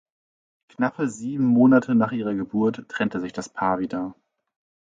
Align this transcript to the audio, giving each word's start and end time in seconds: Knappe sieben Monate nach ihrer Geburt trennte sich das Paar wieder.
Knappe 0.69 1.07
sieben 1.07 1.45
Monate 1.45 1.93
nach 1.93 2.11
ihrer 2.11 2.33
Geburt 2.33 2.89
trennte 2.89 3.19
sich 3.19 3.33
das 3.33 3.49
Paar 3.49 3.77
wieder. 3.77 4.15